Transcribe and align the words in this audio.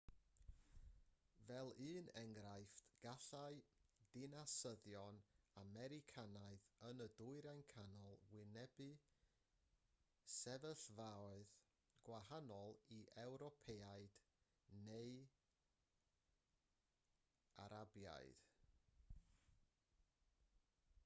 fel 1.47 1.67
un 1.87 2.07
enghraifft 2.21 2.79
gallai 3.01 3.49
dinasyddion 4.15 5.19
americanaidd 5.63 6.65
yn 6.89 7.03
y 7.05 7.07
dwyrain 7.19 7.61
canol 7.75 8.17
wynebu 8.31 8.87
sefyllfaoedd 10.37 11.53
gwahanol 12.09 12.75
i 12.97 12.99
ewropeaid 13.27 14.19
neu 14.89 15.15
arabiaid 17.69 18.45